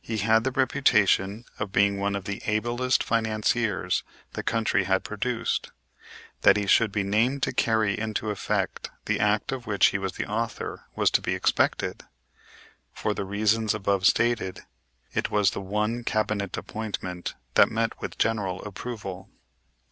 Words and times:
He 0.00 0.18
had 0.18 0.44
the 0.44 0.52
reputation 0.52 1.44
of 1.58 1.72
being 1.72 1.98
one 1.98 2.14
of 2.14 2.24
the 2.24 2.40
ablest 2.46 3.02
financiers 3.02 4.04
the 4.34 4.44
country 4.44 4.84
had 4.84 5.02
produced. 5.02 5.72
That 6.42 6.56
he 6.56 6.68
should 6.68 6.92
be 6.92 7.02
named 7.02 7.42
to 7.42 7.52
carry 7.52 7.98
into 7.98 8.30
effect 8.30 8.90
the 9.06 9.18
act 9.18 9.50
of 9.50 9.66
which 9.66 9.86
he 9.86 9.98
was 9.98 10.12
the 10.12 10.24
author 10.30 10.84
was 10.94 11.10
to 11.10 11.20
be 11.20 11.34
expected. 11.34 12.04
For 12.92 13.12
the 13.12 13.24
reasons 13.24 13.74
above 13.74 14.06
stated, 14.06 14.60
it 15.12 15.32
was 15.32 15.50
the 15.50 15.60
one 15.60 16.04
Cabinet 16.04 16.56
appointment 16.56 17.34
that 17.54 17.68
met 17.68 18.00
with 18.00 18.18
general 18.18 18.62
approval. 18.62 19.30